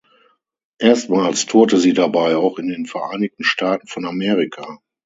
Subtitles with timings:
[0.79, 4.81] Erstmals tourte sie dabei auch in den Vereinigten Staaten von Amerika.